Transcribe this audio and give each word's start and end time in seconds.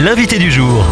l'invité 0.00 0.38
du 0.38 0.50
jour. 0.50 0.84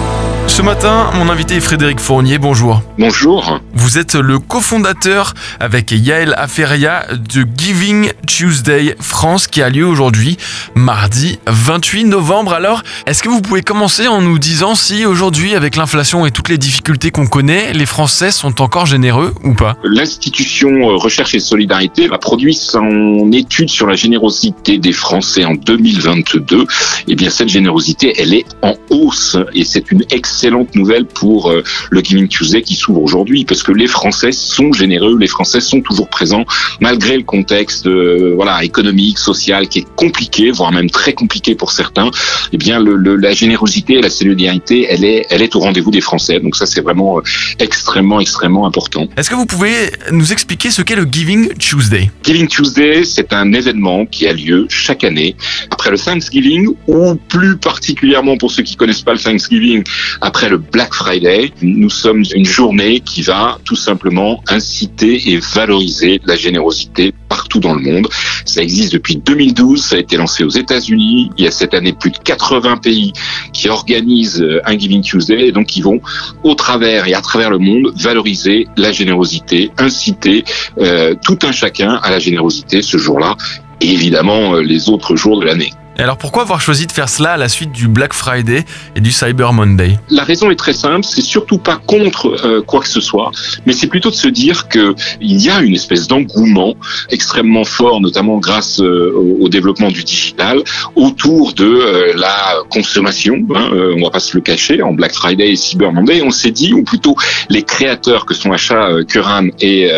Ce 0.48 0.62
matin, 0.62 1.10
mon 1.14 1.28
invité 1.28 1.56
est 1.56 1.60
Frédéric 1.60 2.00
Fournier. 2.00 2.38
Bonjour. 2.38 2.82
Bonjour. 2.98 3.60
Vous 3.74 3.98
êtes 3.98 4.14
le 4.14 4.38
cofondateur 4.38 5.34
avec 5.60 5.92
Yael 5.92 6.34
Aferia 6.36 7.06
de 7.12 7.46
Giving 7.56 8.10
Tuesday 8.26 8.96
France 8.98 9.46
qui 9.46 9.62
a 9.62 9.68
lieu 9.68 9.86
aujourd'hui, 9.86 10.36
mardi 10.74 11.38
28 11.46 12.04
novembre. 12.04 12.54
Alors, 12.54 12.82
est-ce 13.06 13.22
que 13.22 13.28
vous 13.28 13.40
pouvez 13.40 13.62
commencer 13.62 14.08
en 14.08 14.20
nous 14.20 14.38
disant 14.38 14.74
si 14.74 15.06
aujourd'hui, 15.06 15.54
avec 15.54 15.76
l'inflation 15.76 16.26
et 16.26 16.30
toutes 16.30 16.48
les 16.48 16.58
difficultés 16.58 17.10
qu'on 17.10 17.26
connaît, 17.26 17.72
les 17.72 17.86
Français 17.86 18.30
sont 18.30 18.60
encore 18.60 18.86
généreux 18.86 19.34
ou 19.44 19.54
pas? 19.54 19.76
L'institution 19.84 20.70
euh, 20.70 20.96
Recherche 20.96 21.34
et 21.34 21.40
Solidarité 21.40 22.08
a 22.10 22.18
produit 22.18 22.54
son 22.54 23.30
étude 23.32 23.68
sur 23.68 23.86
la 23.86 23.94
générosité 23.94 24.78
des 24.78 24.92
Français 24.92 25.44
en 25.44 25.54
2022. 25.54 26.66
Et 27.06 27.14
bien, 27.14 27.30
cette 27.30 27.48
générosité, 27.48 28.14
elle 28.18 28.34
est 28.34 28.46
en 28.62 28.74
hausse 28.90 29.36
et 29.54 29.64
c'est 29.64 29.90
une 29.90 30.02
excellente 30.38 30.76
nouvelle 30.76 31.04
pour 31.04 31.50
euh, 31.50 31.64
le 31.90 32.00
Giving 32.00 32.28
Tuesday 32.28 32.62
qui 32.62 32.76
s'ouvre 32.76 33.02
aujourd'hui 33.02 33.44
parce 33.44 33.64
que 33.64 33.72
les 33.72 33.88
Français 33.88 34.30
sont 34.30 34.72
généreux, 34.72 35.18
les 35.18 35.26
Français 35.26 35.58
sont 35.58 35.80
toujours 35.80 36.08
présents 36.08 36.44
malgré 36.80 37.16
le 37.16 37.24
contexte 37.24 37.88
euh, 37.88 38.34
voilà 38.36 38.62
économique, 38.62 39.18
social 39.18 39.66
qui 39.66 39.80
est 39.80 39.86
compliqué, 39.96 40.52
voire 40.52 40.70
même 40.70 40.90
très 40.90 41.12
compliqué 41.12 41.56
pour 41.56 41.72
certains. 41.72 42.10
Eh 42.52 42.56
bien, 42.56 42.78
le, 42.78 42.94
le, 42.94 43.16
la 43.16 43.32
générosité, 43.32 44.00
la 44.00 44.10
solidarité, 44.10 44.86
elle 44.88 45.04
est 45.04 45.26
elle 45.30 45.42
est 45.42 45.56
au 45.56 45.60
rendez-vous 45.60 45.90
des 45.90 46.00
Français. 46.00 46.38
Donc 46.38 46.54
ça, 46.54 46.66
c'est 46.66 46.82
vraiment 46.82 47.18
euh, 47.18 47.22
extrêmement 47.58 48.20
extrêmement 48.20 48.64
important. 48.64 49.08
Est-ce 49.16 49.30
que 49.30 49.34
vous 49.34 49.46
pouvez 49.46 49.90
nous 50.12 50.32
expliquer 50.32 50.70
ce 50.70 50.82
qu'est 50.82 50.94
le 51.02 51.08
Giving 51.10 51.52
Tuesday? 51.54 52.12
Giving 52.22 52.46
Tuesday, 52.46 53.02
c'est 53.04 53.32
un 53.32 53.52
événement 53.52 54.06
qui 54.06 54.28
a 54.28 54.32
lieu 54.32 54.66
chaque 54.68 55.02
année 55.02 55.34
après 55.72 55.90
le 55.90 55.98
Thanksgiving 55.98 56.68
ou 56.86 57.16
plus 57.16 57.56
particulièrement 57.56 58.36
pour 58.36 58.52
ceux 58.52 58.62
qui 58.62 58.76
connaissent 58.76 59.02
pas 59.02 59.14
le 59.14 59.18
Thanksgiving, 59.18 59.82
après 60.28 60.50
le 60.50 60.58
Black 60.58 60.92
Friday. 60.92 61.52
Nous 61.62 61.88
sommes 61.88 62.22
une 62.34 62.44
journée 62.44 63.00
qui 63.00 63.22
va 63.22 63.58
tout 63.64 63.76
simplement 63.76 64.42
inciter 64.46 65.30
et 65.30 65.38
valoriser 65.38 66.20
la 66.26 66.36
générosité 66.36 67.14
partout 67.30 67.60
dans 67.60 67.74
le 67.74 67.80
monde. 67.80 68.08
Ça 68.44 68.60
existe 68.62 68.92
depuis 68.92 69.16
2012, 69.16 69.82
ça 69.82 69.96
a 69.96 69.98
été 70.00 70.18
lancé 70.18 70.44
aux 70.44 70.50
États-Unis. 70.50 71.30
Il 71.38 71.44
y 71.46 71.48
a 71.48 71.50
cette 71.50 71.72
année 71.72 71.94
plus 71.94 72.10
de 72.10 72.18
80 72.18 72.76
pays 72.76 73.14
qui 73.54 73.70
organisent 73.70 74.42
euh, 74.42 74.60
un 74.66 74.78
Giving 74.78 75.00
Tuesday 75.00 75.48
et 75.48 75.52
donc 75.52 75.68
qui 75.68 75.80
vont 75.80 76.00
au 76.42 76.54
travers 76.54 77.08
et 77.08 77.14
à 77.14 77.22
travers 77.22 77.48
le 77.48 77.58
monde 77.58 77.90
valoriser 77.96 78.68
la 78.76 78.92
générosité, 78.92 79.70
inciter 79.78 80.44
euh, 80.76 81.14
tout 81.24 81.38
un 81.42 81.52
chacun 81.52 81.94
à 82.02 82.10
la 82.10 82.18
générosité 82.18 82.82
ce 82.82 82.98
jour-là 82.98 83.34
et 83.80 83.90
évidemment 83.90 84.56
euh, 84.56 84.60
les 84.60 84.90
autres 84.90 85.16
jours 85.16 85.40
de 85.40 85.46
l'année. 85.46 85.72
Alors 86.00 86.16
pourquoi 86.16 86.42
avoir 86.42 86.60
choisi 86.60 86.86
de 86.86 86.92
faire 86.92 87.08
cela 87.08 87.32
à 87.32 87.36
la 87.36 87.48
suite 87.48 87.72
du 87.72 87.88
Black 87.88 88.12
Friday 88.12 88.64
et 88.94 89.00
du 89.00 89.10
Cyber 89.10 89.52
Monday? 89.52 89.98
La 90.10 90.22
raison 90.22 90.48
est 90.48 90.56
très 90.56 90.72
simple, 90.72 91.04
c'est 91.04 91.22
surtout 91.22 91.58
pas 91.58 91.74
contre 91.74 92.36
euh, 92.46 92.62
quoi 92.62 92.78
que 92.78 92.86
ce 92.86 93.00
soit, 93.00 93.32
mais 93.66 93.72
c'est 93.72 93.88
plutôt 93.88 94.10
de 94.10 94.14
se 94.14 94.28
dire 94.28 94.68
que 94.68 94.94
il 95.20 95.42
y 95.42 95.50
a 95.50 95.60
une 95.60 95.74
espèce 95.74 96.06
d'engouement 96.06 96.76
extrêmement 97.10 97.64
fort, 97.64 98.00
notamment 98.00 98.38
grâce 98.38 98.80
euh, 98.80 99.12
au 99.40 99.48
développement 99.48 99.90
du 99.90 100.04
digital, 100.04 100.62
autour 100.94 101.52
de 101.52 101.64
euh, 101.64 102.12
la 102.14 102.58
consommation. 102.70 103.34
Hein, 103.56 103.70
on 103.96 104.04
va 104.04 104.10
pas 104.10 104.20
se 104.20 104.36
le 104.36 104.40
cacher. 104.40 104.80
En 104.82 104.92
Black 104.92 105.14
Friday 105.14 105.50
et 105.50 105.56
Cyber 105.56 105.92
Monday, 105.92 106.22
on 106.22 106.30
s'est 106.30 106.52
dit, 106.52 106.74
ou 106.74 106.84
plutôt 106.84 107.16
les 107.48 107.62
créateurs 107.62 108.24
que 108.24 108.34
sont 108.34 108.52
Achat 108.52 108.88
Curran 109.08 109.48
et 109.60 109.90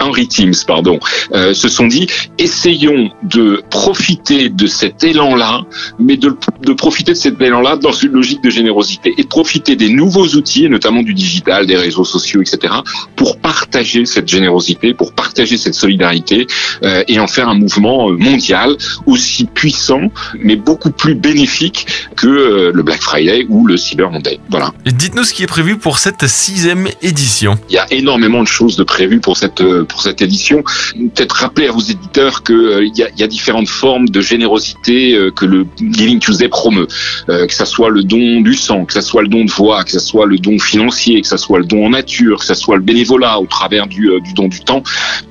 Henry 0.00 0.26
Teams, 0.26 0.54
pardon, 0.66 0.98
se 1.32 1.68
sont 1.68 1.86
dit, 1.86 2.08
essayons 2.38 3.10
de 3.22 3.62
profiter 3.70 4.50
de 4.56 4.66
cet 4.66 5.04
élan-là, 5.04 5.62
mais 5.98 6.16
de, 6.16 6.36
de, 6.62 6.72
profiter 6.72 7.12
de 7.12 7.16
cet 7.16 7.40
élan-là 7.40 7.76
dans 7.76 7.92
une 7.92 8.12
logique 8.12 8.42
de 8.42 8.50
générosité 8.50 9.14
et 9.18 9.22
de 9.22 9.28
profiter 9.28 9.76
des 9.76 9.90
nouveaux 9.90 10.26
outils, 10.26 10.68
notamment 10.68 11.02
du 11.02 11.14
digital, 11.14 11.66
des 11.66 11.76
réseaux 11.76 12.04
sociaux, 12.04 12.40
etc., 12.40 12.74
pour 13.16 13.38
partager 13.38 14.06
cette 14.06 14.28
générosité, 14.28 14.94
pour 14.94 15.12
partager 15.12 15.56
cette 15.58 15.74
solidarité 15.74 16.46
euh, 16.82 17.04
et 17.08 17.18
en 17.18 17.26
faire 17.26 17.48
un 17.48 17.54
mouvement 17.54 18.10
mondial 18.10 18.76
aussi 19.06 19.44
puissant, 19.44 20.10
mais 20.40 20.56
beaucoup 20.56 20.90
plus 20.90 21.14
bénéfique 21.14 21.86
que 22.16 22.26
euh, 22.26 22.72
le 22.72 22.82
Black 22.82 23.02
Friday 23.02 23.46
ou 23.48 23.66
le 23.66 23.76
Cyber 23.76 24.10
Monday. 24.10 24.40
Voilà. 24.50 24.72
Dites-nous 24.86 25.24
ce 25.24 25.34
qui 25.34 25.42
est 25.42 25.48
prévu 25.48 25.76
pour 25.76 25.98
cette 25.98 26.26
sixième 26.26 26.88
édition. 27.02 27.58
Il 27.68 27.74
y 27.74 27.78
a 27.78 27.86
énormément 27.92 28.42
de 28.42 28.48
choses 28.48 28.76
de 28.76 28.84
prévues 28.84 29.20
pour 29.20 29.36
cette 29.36 29.62
pour 29.84 30.02
cette 30.02 30.22
édition. 30.22 30.62
Peut-être 30.94 31.36
rappeler 31.36 31.68
à 31.68 31.72
vos 31.72 31.80
éditeurs 31.80 32.42
que 32.42 32.52
euh, 32.52 32.84
il, 32.84 32.96
y 32.96 33.02
a, 33.02 33.08
il 33.10 33.20
y 33.20 33.22
a 33.22 33.26
différentes 33.26 33.68
formes 33.68 34.08
de 34.08 34.20
générosité 34.20 34.45
générosité 34.46 35.18
que 35.34 35.44
le 35.44 35.66
Giving 35.78 36.20
Tuesday 36.20 36.48
promeut, 36.48 36.86
que 37.26 37.52
ça 37.54 37.64
soit 37.64 37.90
le 37.90 38.02
don 38.02 38.40
du 38.40 38.54
sang, 38.54 38.84
que 38.84 38.92
ça 38.92 39.00
soit 39.00 39.22
le 39.22 39.28
don 39.28 39.44
de 39.44 39.50
voix, 39.50 39.84
que 39.84 39.90
ça 39.90 39.98
soit 39.98 40.26
le 40.26 40.38
don 40.38 40.58
financier, 40.58 41.20
que 41.20 41.26
ça 41.26 41.36
soit 41.36 41.58
le 41.58 41.64
don 41.64 41.86
en 41.86 41.90
nature, 41.90 42.38
que 42.38 42.44
ça 42.44 42.54
soit 42.54 42.76
le 42.76 42.82
bénévolat 42.82 43.40
au 43.40 43.46
travers 43.46 43.86
du, 43.86 44.10
du 44.22 44.32
don 44.34 44.48
du 44.48 44.60
temps 44.60 44.82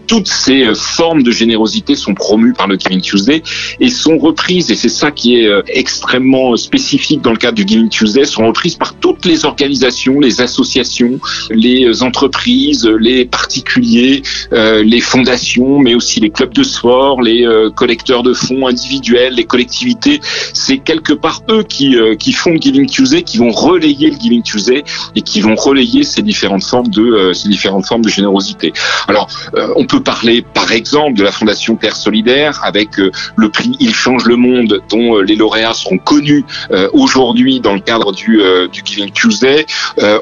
toutes 0.08 0.28
ces 0.28 0.74
formes 0.76 1.24
de 1.24 1.32
générosité 1.32 1.96
sont 1.96 2.14
promues 2.14 2.54
par 2.54 2.68
le 2.68 2.78
Giving 2.78 3.02
Tuesday 3.02 3.42
et 3.80 3.90
sont 3.90 4.18
reprises, 4.18 4.72
et 4.72 4.76
c'est 4.76 4.90
ça 4.90 5.12
qui 5.12 5.36
est 5.36 5.50
extrêmement 5.68 6.56
spécifique 6.56 7.22
dans 7.22 7.32
le 7.32 7.38
cadre 7.38 7.56
du 7.56 7.68
Giving 7.68 7.90
Tuesday, 7.90 8.26
sont 8.26 8.48
reprises 8.48 8.76
par 8.76 8.96
toutes 8.96 9.26
les 9.26 9.46
organisations, 9.46 10.20
les 10.20 10.42
associations, 10.42 11.20
les 11.50 12.04
entreprises, 12.04 12.86
les 12.86 13.26
particuliers, 13.26 14.22
euh, 14.54 14.84
les 14.84 15.02
fondations, 15.02 15.80
mais 15.80 15.96
aussi 15.96 16.20
les 16.20 16.30
clubs 16.30 16.54
de 16.54 16.64
sport, 16.64 17.22
les 17.22 17.46
euh, 17.46 17.70
collecteurs 17.70 18.24
de 18.24 18.34
fonds 18.34 18.68
individuels, 18.68 19.34
les 19.34 19.44
collectivités. 19.44 20.20
C'est 20.54 20.78
quelque 20.78 21.14
part 21.14 21.42
eux 21.50 21.64
qui, 21.64 21.96
euh, 21.96 22.16
qui 22.16 22.32
font 22.32 22.52
le 22.52 22.62
Giving 22.62 22.88
Tuesday, 22.88 23.24
qui 23.24 23.38
vont 23.38 23.52
relayer 23.52 24.10
le 24.12 24.18
Giving 24.18 24.44
Tuesday 24.44 24.84
et 25.16 25.22
qui 25.22 25.42
vont 25.42 25.56
relayer 25.56 26.04
ces 26.04 26.22
différentes 26.22 26.64
formes 26.64 26.90
de, 26.90 27.32
ces 27.34 27.50
différentes 27.50 27.86
formes 27.86 28.04
de 28.04 28.10
générosité. 28.10 28.74
Alors, 29.08 29.28
on 29.76 29.86
peut 29.86 29.95
parler 30.00 30.44
par 30.54 30.72
exemple 30.72 31.18
de 31.18 31.24
la 31.24 31.32
Fondation 31.32 31.76
Terre 31.76 31.96
Solidaire 31.96 32.60
avec 32.64 33.00
euh, 33.00 33.12
le 33.36 33.50
prix 33.50 33.72
Il 33.80 33.94
change 33.94 34.26
le 34.26 34.36
monde 34.36 34.82
dont 34.90 35.18
euh, 35.18 35.22
les 35.22 35.36
lauréats 35.36 35.74
seront 35.74 35.98
connus 35.98 36.44
euh, 36.72 36.90
aujourd'hui 36.94 37.60
dans 37.60 37.74
le 37.74 37.80
cadre 37.80 38.12
du, 38.14 38.42
du 38.72 38.82
Giving 38.84 39.12
Tuesday. 39.12 39.66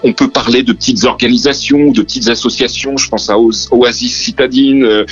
on 0.03 0.13
peut 0.13 0.29
parler 0.29 0.63
de 0.63 0.73
petites 0.73 1.03
organisations, 1.03 1.91
de 1.91 2.01
petites 2.01 2.29
associations. 2.29 2.97
Je 2.97 3.09
pense 3.09 3.29
à 3.29 3.37
Oasis 3.37 4.15
Citadine 4.15 5.05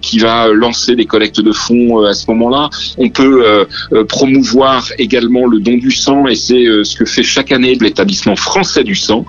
qui 0.00 0.18
va 0.18 0.48
lancer 0.48 0.96
des 0.96 1.06
collectes 1.06 1.40
de 1.40 1.52
fonds 1.52 2.04
à 2.04 2.14
ce 2.14 2.26
moment-là. 2.28 2.70
On 2.98 3.08
peut 3.08 3.66
promouvoir 4.08 4.86
également 4.98 5.46
le 5.46 5.60
don 5.60 5.76
du 5.76 5.90
sang 5.90 6.26
et 6.26 6.34
c'est 6.34 6.64
ce 6.84 6.96
que 6.96 7.04
fait 7.04 7.22
chaque 7.22 7.52
année 7.52 7.74
l'établissement 7.80 8.36
français 8.36 8.84
du 8.84 8.94
sang 8.94 9.24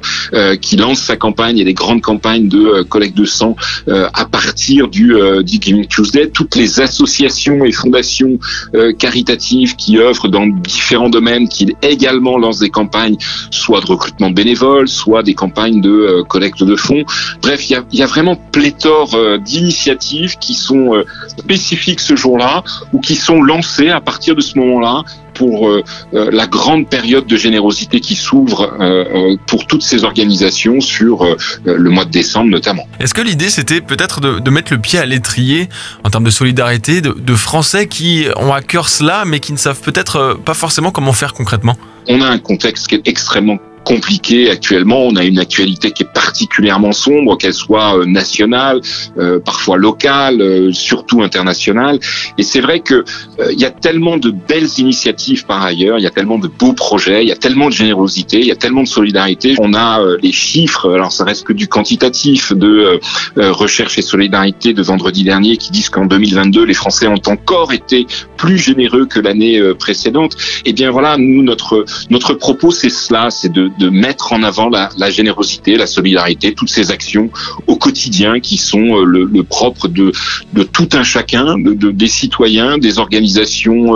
qui 0.61 0.77
lance 0.77 1.01
sa 1.01 1.15
campagne 1.15 1.57
et 1.59 1.65
des 1.65 1.73
grandes 1.73 2.01
campagnes 2.01 2.47
de 2.47 2.83
collecte 2.83 3.17
de 3.17 3.25
sang 3.25 3.55
à 3.87 4.25
partir 4.25 4.74
du, 4.83 5.15
euh, 5.15 5.41
Giving 5.45 5.87
Tuesday, 5.87 6.29
toutes 6.29 6.55
les 6.55 6.79
associations 6.79 7.65
et 7.65 7.71
fondations 7.71 8.37
euh, 8.73 8.93
caritatives 8.93 9.75
qui 9.75 9.97
œuvrent 9.97 10.29
dans 10.29 10.45
différents 10.47 11.09
domaines, 11.09 11.47
qui 11.47 11.75
également 11.81 12.37
lancent 12.37 12.59
des 12.59 12.69
campagnes, 12.69 13.17
soit 13.51 13.81
de 13.81 13.85
recrutement 13.85 14.29
de 14.29 14.35
bénévoles, 14.35 14.87
soit 14.87 15.23
des 15.23 15.33
campagnes 15.33 15.81
de 15.81 15.89
euh, 15.89 16.23
collecte 16.23 16.63
de 16.63 16.75
fonds. 16.75 17.03
Bref, 17.41 17.69
il 17.69 17.73
y 17.73 17.75
a, 17.75 17.83
y 17.91 18.01
a, 18.01 18.05
vraiment 18.05 18.35
pléthore 18.35 19.17
d'initiatives 19.39 20.37
qui 20.37 20.53
sont 20.53 21.03
spécifiques 21.37 21.99
ce 21.99 22.15
jour-là 22.15 22.63
ou 22.93 22.99
qui 22.99 23.15
sont 23.15 23.41
lancées 23.41 23.89
à 23.89 23.99
partir 23.99 24.35
de 24.35 24.41
ce 24.41 24.57
moment-là 24.59 25.03
pour 25.35 25.69
euh, 25.69 25.83
euh, 26.13 26.31
la 26.31 26.47
grande 26.47 26.89
période 26.89 27.27
de 27.27 27.37
générosité 27.37 27.99
qui 27.99 28.15
s'ouvre 28.15 28.75
euh, 28.79 29.35
pour 29.45 29.67
toutes 29.67 29.83
ces 29.83 30.03
organisations 30.03 30.81
sur 30.81 31.35
le 31.65 31.89
mois 31.89 32.05
de 32.05 32.11
décembre 32.11 32.49
notamment. 32.49 32.87
Est-ce 32.99 33.13
que 33.13 33.21
l'idée 33.21 33.49
c'était 33.49 33.81
peut-être 33.81 34.21
de, 34.21 34.39
de, 34.39 34.49
mettre 34.49 34.73
le 34.73 34.79
pied 34.79 34.97
à 34.97 35.05
l'étrier 35.05 35.69
en 36.03 36.09
termes 36.09 36.23
de 36.23 36.29
solidarité 36.29 37.01
de, 37.01 37.11
de, 37.11 37.35
Français 37.35 37.87
qui 37.87 38.25
ont 38.37 38.53
à 38.53 38.61
cœur 38.61 38.87
cela 38.87 39.23
mais 39.25 39.39
qui 39.39 39.51
ne 39.51 39.57
savent 39.57 39.81
peut-être 39.81 40.39
pas 40.45 40.53
forcément 40.53 40.91
comment 40.91 41.13
faire 41.13 41.33
concrètement? 41.33 41.77
On 42.07 42.21
a 42.21 42.27
un 42.27 42.39
contexte 42.39 42.87
qui 42.87 42.95
est 42.95 43.07
extrêmement 43.07 43.59
compliqué 43.85 44.49
actuellement. 44.49 45.05
On 45.05 45.15
a 45.15 45.23
une 45.23 45.39
actualité 45.39 45.91
qui 45.91 46.03
est 46.03 46.13
particulièrement 46.13 46.91
sombre, 46.91 47.37
qu'elle 47.37 47.53
soit 47.53 47.97
euh, 47.97 48.05
nationale, 48.05 48.81
euh, 49.17 49.39
parfois 49.39 49.77
locale, 49.77 50.41
euh, 50.41 50.73
surtout 50.73 51.21
internationale. 51.21 51.99
Et 52.37 52.43
c'est 52.43 52.59
vrai 52.59 52.81
que 52.81 53.05
il 53.51 53.59
y 53.59 53.65
a 53.65 53.71
tellement 53.71 54.17
de 54.17 54.31
belles 54.31 54.69
initiatives 54.79 55.45
par 55.45 55.63
ailleurs, 55.63 55.99
il 55.99 56.01
y 56.01 56.07
a 56.07 56.09
tellement 56.09 56.39
de 56.39 56.47
beaux 56.47 56.73
projets, 56.73 57.23
il 57.23 57.27
y 57.27 57.31
a 57.31 57.35
tellement 57.35 57.67
de 57.67 57.73
générosité, 57.73 58.39
il 58.39 58.47
y 58.47 58.51
a 58.51 58.55
tellement 58.55 58.83
de 58.83 58.87
solidarité. 58.87 59.55
On 59.59 59.73
a 59.73 59.99
les 60.21 60.31
chiffres, 60.31 60.91
alors 60.91 61.11
ça 61.11 61.23
reste 61.25 61.45
que 61.45 61.53
du 61.53 61.67
quantitatif 61.67 62.53
de 62.53 62.99
recherche 63.35 63.99
et 63.99 64.01
solidarité 64.01 64.73
de 64.73 64.81
vendredi 64.81 65.23
dernier 65.23 65.57
qui 65.57 65.71
disent 65.71 65.89
qu'en 65.89 66.05
2022 66.05 66.63
les 66.63 66.73
Français 66.73 67.07
ont 67.07 67.21
encore 67.27 67.71
été 67.73 68.07
plus 68.37 68.57
généreux 68.57 69.05
que 69.05 69.19
l'année 69.19 69.61
précédente. 69.77 70.33
Et 70.65 70.69
eh 70.69 70.73
bien 70.73 70.89
voilà, 70.89 71.17
nous 71.17 71.43
notre 71.43 71.85
notre 72.09 72.33
propos 72.33 72.71
c'est 72.71 72.89
cela, 72.89 73.29
c'est 73.29 73.51
de 73.51 73.69
de 73.77 73.89
mettre 73.89 74.33
en 74.33 74.43
avant 74.43 74.69
la, 74.69 74.89
la, 74.97 75.09
générosité, 75.09 75.75
la 75.75 75.87
solidarité, 75.87 76.53
toutes 76.53 76.69
ces 76.69 76.91
actions 76.91 77.29
au 77.67 77.75
quotidien 77.75 78.39
qui 78.39 78.57
sont 78.57 79.03
le, 79.03 79.23
le 79.25 79.43
propre 79.43 79.87
de, 79.87 80.11
de 80.53 80.63
tout 80.63 80.89
un 80.93 81.03
chacun, 81.03 81.57
de, 81.57 81.73
de 81.73 81.91
des 81.91 82.07
citoyens, 82.07 82.77
des 82.77 82.99
organisations 82.99 83.93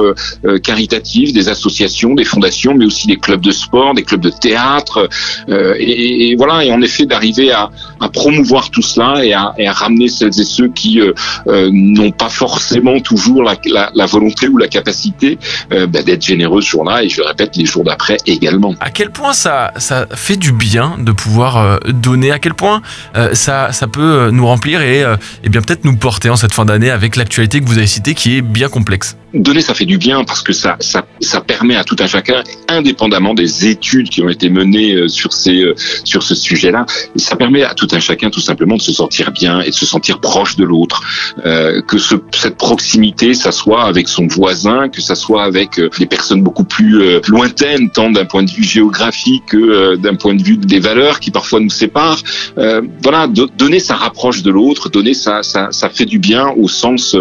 caritatives, 0.63 1.33
des 1.33 1.49
associations, 1.49 2.13
des 2.13 2.23
fondations, 2.23 2.73
mais 2.75 2.85
aussi 2.85 3.07
des 3.07 3.17
clubs 3.17 3.41
de 3.41 3.51
sport, 3.51 3.93
des 3.93 4.03
clubs 4.03 4.21
de 4.21 4.29
théâtre, 4.29 5.09
et, 5.49 6.31
et, 6.31 6.35
voilà, 6.35 6.63
et 6.63 6.71
en 6.71 6.81
effet 6.81 7.05
d'arriver 7.05 7.51
à, 7.51 7.69
à, 7.99 8.09
promouvoir 8.09 8.69
tout 8.69 8.81
cela 8.81 9.25
et 9.25 9.33
à, 9.33 9.53
et 9.57 9.67
à, 9.67 9.73
ramener 9.73 10.07
celles 10.07 10.39
et 10.39 10.43
ceux 10.43 10.69
qui 10.69 10.99
n'ont 11.47 12.11
pas 12.11 12.29
forcément 12.29 12.99
toujours 12.99 13.43
la, 13.43 13.55
la, 13.65 13.91
la, 13.93 14.05
volonté 14.05 14.47
ou 14.47 14.57
la 14.57 14.67
capacité 14.67 15.37
bah, 15.69 16.01
d'être 16.03 16.23
généreux 16.23 16.61
ce 16.61 16.69
jour-là, 16.69 17.03
et 17.03 17.09
je 17.09 17.21
répète, 17.21 17.55
les 17.55 17.65
jours 17.65 17.83
d'après 17.83 18.17
également. 18.25 18.75
À 18.79 18.91
quel 18.91 19.11
point 19.11 19.33
ça, 19.33 19.68
ça 19.77 20.07
fait 20.13 20.37
du 20.37 20.51
bien 20.51 20.95
de 20.99 21.11
pouvoir 21.11 21.57
euh, 21.57 21.77
donner 21.87 22.31
À 22.31 22.39
quel 22.39 22.53
point 22.53 22.81
euh, 23.15 23.33
ça, 23.33 23.71
peut 23.91 24.01
euh, 24.01 24.31
nous 24.31 24.45
remplir 24.45 24.81
et, 24.81 25.03
et 25.43 25.49
bien 25.49 25.61
peut-être 25.61 25.85
nous 25.85 25.95
porter 25.95 26.29
en 26.29 26.35
cette 26.35 26.53
fin 26.53 26.65
d'année 26.65 26.89
avec 26.89 27.15
l'actualité 27.15 27.59
que 27.59 27.65
vous 27.65 27.77
avez 27.77 27.87
citée 27.87 28.13
qui 28.13 28.37
est 28.37 28.41
bien 28.41 28.69
complexe 28.69 29.15
Donner, 29.33 29.61
ça 29.61 29.75
fait 29.75 29.85
du 29.85 29.99
bien 29.99 30.23
parce 30.23 30.41
que 30.41 30.53
ça, 30.53 30.75
ça, 30.79 31.05
ça 31.21 31.39
permet 31.41 31.75
à 31.75 31.83
tout 31.83 31.95
un 31.99 32.07
chacun, 32.07 32.43
indépendamment 32.67 33.35
des 33.35 33.67
études 33.67 34.09
qui 34.09 34.23
ont 34.23 34.29
été 34.29 34.49
menées 34.49 35.07
sur 35.07 35.33
ces, 35.33 35.63
sur 36.03 36.23
ce 36.23 36.33
sujet-là, 36.33 36.87
ça 37.15 37.35
permet 37.35 37.61
à 37.61 37.75
tout 37.75 37.87
un 37.91 37.99
chacun 37.99 38.31
tout 38.31 38.39
simplement 38.39 38.75
de 38.75 38.81
se 38.81 38.91
sentir 38.91 39.31
bien 39.31 39.61
et 39.61 39.69
de 39.69 39.75
se 39.75 39.85
sentir 39.85 40.19
proche 40.19 40.55
de 40.55 40.63
l'autre. 40.63 41.03
Que 41.43 41.99
ce, 41.99 42.15
cette 42.33 42.57
proximité, 42.57 43.35
ça 43.35 43.51
soit 43.51 43.83
avec 43.83 44.07
son 44.07 44.25
voisin, 44.25 44.89
que 44.89 44.99
ça 44.99 45.13
soit 45.13 45.43
avec 45.43 45.79
des 45.99 46.07
personnes 46.07 46.41
beaucoup 46.41 46.63
plus 46.63 47.21
lointaines, 47.27 47.91
tant 47.91 48.09
d'un 48.09 48.25
point 48.25 48.41
de 48.41 48.49
vue 48.49 48.63
géographique 48.63 49.53
euh, 49.67 49.97
d'un 49.97 50.15
point 50.15 50.35
de 50.35 50.43
vue 50.43 50.57
des 50.57 50.79
valeurs 50.79 51.19
qui 51.19 51.31
parfois 51.31 51.59
nous 51.59 51.69
séparent. 51.69 52.19
Euh, 52.57 52.81
voilà, 53.03 53.27
donner, 53.27 53.79
ça 53.79 53.95
rapproche 53.95 54.43
de 54.43 54.51
l'autre, 54.51 54.89
donner, 54.89 55.13
ça, 55.13 55.43
ça, 55.43 55.69
ça 55.71 55.89
fait 55.89 56.05
du 56.05 56.19
bien 56.19 56.49
au 56.57 56.67
sens 56.67 57.15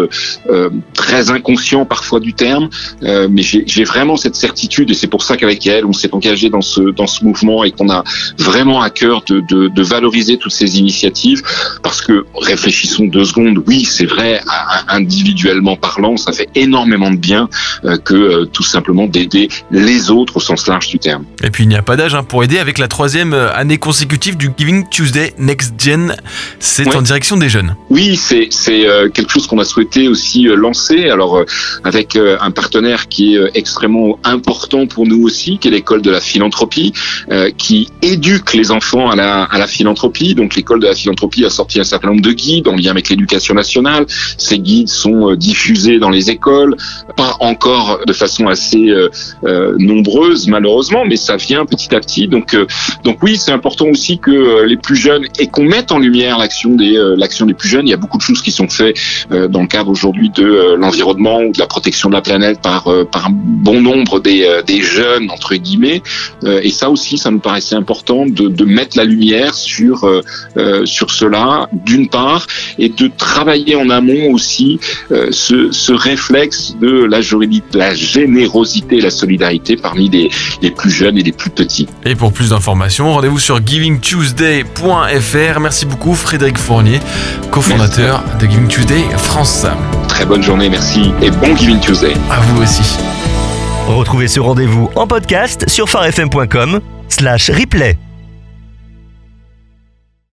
très 0.93 1.31
inconscient 1.31 1.85
parfois 1.85 2.19
du 2.19 2.33
terme. 2.33 2.69
mais 3.01 3.41
j'ai 3.41 3.83
vraiment 3.83 4.17
cette 4.17 4.35
certitude 4.35 4.89
et 4.91 4.93
c'est 4.93 5.07
pour 5.07 5.23
ça 5.23 5.37
qu'avec 5.37 5.65
elle, 5.67 5.85
on 5.85 5.93
s'est 5.93 6.13
engagé 6.13 6.49
dans 6.49 6.61
ce 6.61 6.81
dans 6.91 7.07
ce 7.07 7.23
mouvement 7.23 7.63
et 7.63 7.71
qu'on 7.71 7.89
a 7.89 8.03
vraiment 8.37 8.81
à 8.81 8.89
cœur 8.89 9.23
de, 9.27 9.41
de, 9.41 9.67
de, 9.67 9.83
valoriser 9.83 10.37
toutes 10.37 10.51
ces 10.51 10.79
initiatives 10.79 11.41
parce 11.83 12.01
que 12.01 12.25
réfléchissons 12.35 13.05
deux 13.05 13.25
secondes. 13.25 13.63
Oui, 13.67 13.85
c'est 13.85 14.05
vrai, 14.05 14.41
individuellement 14.87 15.75
parlant, 15.75 16.17
ça 16.17 16.31
fait 16.31 16.49
énormément 16.55 17.11
de 17.11 17.17
bien 17.17 17.49
que 18.05 18.45
tout 18.45 18.63
simplement 18.63 19.07
d'aider 19.07 19.49
les 19.71 20.11
autres 20.11 20.37
au 20.37 20.39
sens 20.39 20.67
large 20.67 20.87
du 20.87 20.99
terme. 20.99 21.25
Et 21.43 21.51
puis 21.51 21.63
il 21.63 21.67
n'y 21.67 21.75
a 21.75 21.81
pas 21.81 21.95
d'âge 21.95 22.15
hein, 22.15 22.23
pour 22.29 22.43
aider 22.43 22.59
avec 22.59 22.77
la 22.77 22.87
troisième 22.87 23.33
euh, 23.33 23.51
année 23.53 23.79
consécutive 23.79 24.37
du 24.37 24.51
Giving 24.55 24.87
Tuesday 24.87 25.33
Next 25.39 25.73
Gen. 25.81 26.15
C'est 26.59 26.95
en 26.95 27.01
direction 27.01 27.37
des 27.37 27.49
jeunes. 27.49 27.75
Oui, 27.89 28.15
c'est 28.15 28.49
euh, 28.87 29.09
quelque 29.09 29.31
chose 29.31 29.47
qu'on 29.47 29.57
a 29.57 29.63
souhaité 29.63 30.07
aussi 30.07 30.47
euh, 30.47 30.55
lancer. 30.55 31.09
Alors 31.09 31.43
avec 31.83 32.15
un 32.15 32.51
partenaire 32.51 33.07
qui 33.07 33.35
est 33.35 33.49
extrêmement 33.55 34.19
important 34.23 34.85
pour 34.85 35.07
nous 35.07 35.23
aussi, 35.23 35.57
qui 35.57 35.69
est 35.69 35.71
l'école 35.71 36.03
de 36.03 36.11
la 36.11 36.21
philanthropie, 36.21 36.93
qui 37.57 37.89
éduque 38.01 38.53
les 38.53 38.71
enfants 38.71 39.09
à 39.09 39.15
la, 39.15 39.43
à 39.43 39.57
la 39.57 39.65
philanthropie. 39.65 40.35
Donc 40.35 40.55
l'école 40.55 40.79
de 40.79 40.87
la 40.87 40.93
philanthropie 40.93 41.45
a 41.45 41.49
sorti 41.49 41.79
un 41.79 41.83
certain 41.83 42.09
nombre 42.09 42.21
de 42.21 42.31
guides 42.31 42.67
en 42.67 42.75
lien 42.75 42.91
avec 42.91 43.09
l'éducation 43.09 43.55
nationale. 43.55 44.05
Ces 44.37 44.59
guides 44.59 44.89
sont 44.89 45.33
diffusés 45.35 45.97
dans 45.97 46.11
les 46.11 46.29
écoles, 46.29 46.75
pas 47.15 47.35
encore 47.39 48.01
de 48.05 48.13
façon 48.13 48.47
assez 48.47 48.93
nombreuses 49.79 50.47
malheureusement, 50.47 51.05
mais 51.05 51.15
ça 51.15 51.37
vient 51.37 51.65
petit 51.65 51.95
à 51.95 51.99
petit. 51.99 52.18
Donc, 52.27 52.53
euh, 52.53 52.65
donc 53.03 53.21
oui, 53.23 53.37
c'est 53.37 53.51
important 53.51 53.85
aussi 53.87 54.19
que 54.19 54.31
euh, 54.31 54.65
les 54.65 54.77
plus 54.77 54.95
jeunes 54.95 55.25
et 55.39 55.47
qu'on 55.47 55.63
mette 55.63 55.91
en 55.91 55.99
lumière 55.99 56.37
l'action 56.37 56.75
des 56.75 56.97
l'action 57.17 57.45
des 57.45 57.53
plus 57.53 57.69
jeunes. 57.69 57.87
Il 57.87 57.91
y 57.91 57.93
a 57.93 57.97
beaucoup 57.97 58.17
de 58.17 58.23
choses 58.23 58.41
qui 58.41 58.51
sont 58.51 58.67
faites 58.67 58.95
dans 59.29 59.61
le 59.61 59.67
cadre 59.67 59.89
aujourd'hui 59.89 60.29
de 60.29 60.75
l'environnement 60.75 61.41
ou 61.41 61.51
de 61.51 61.59
la 61.59 61.67
protection 61.67 62.09
de 62.09 62.15
la 62.15 62.21
planète 62.21 62.61
par 62.61 62.89
par 63.11 63.27
un 63.27 63.31
bon 63.31 63.81
nombre 63.81 64.19
des, 64.19 64.61
des 64.65 64.81
jeunes 64.81 65.29
entre 65.29 65.55
guillemets. 65.55 66.01
et 66.45 66.69
ça 66.69 66.89
aussi, 66.89 67.17
ça 67.17 67.31
nous 67.31 67.39
paraissait 67.39 67.75
important 67.75 68.25
de, 68.25 68.47
de 68.47 68.65
mettre 68.65 68.97
la 68.97 69.05
lumière 69.05 69.53
sur 69.53 70.09
sur 70.85 71.11
cela 71.11 71.69
d'une 71.85 72.09
part 72.09 72.47
et 72.77 72.89
de 72.89 73.09
travailler 73.17 73.75
en 73.75 73.89
amont 73.89 74.31
aussi 74.33 74.79
ce, 75.09 75.71
ce 75.71 75.93
réflexe 75.93 76.75
de 76.81 77.03
la, 77.05 77.19
la 77.73 77.95
générosité, 77.95 79.01
la 79.01 79.11
solidarité 79.11 79.75
parmi 79.75 80.09
les, 80.09 80.29
les 80.61 80.71
plus 80.71 80.91
jeunes 80.91 81.17
et 81.17 81.23
les 81.23 81.31
plus 81.31 81.49
petits. 81.49 81.87
Et 82.05 82.15
pour 82.15 82.31
plus 82.31 82.49
d'informations, 82.49 83.13
rendez-vous 83.13 83.39
sur 83.39 83.65
givingtuesday.fr. 83.65 85.59
Merci 85.59 85.85
beaucoup 85.85 86.15
Frédéric 86.15 86.57
Fournier, 86.57 86.99
cofondateur 87.51 88.23
de 88.39 88.47
Giving 88.47 88.67
Tuesday 88.67 89.03
France. 89.17 89.65
Très 90.07 90.25
bonne 90.25 90.41
journée, 90.41 90.69
merci 90.69 91.11
et 91.21 91.29
bon 91.29 91.55
Giving 91.55 91.79
Tuesday. 91.79 92.13
À 92.31 92.39
vous 92.39 92.61
aussi. 92.61 92.97
Retrouvez 93.87 94.27
ce 94.27 94.39
rendez-vous 94.39 94.89
en 94.95 95.07
podcast 95.07 95.67
sur 95.67 95.89
farfm.com 95.89 96.79
slash 97.09 97.49
replay. 97.49 97.97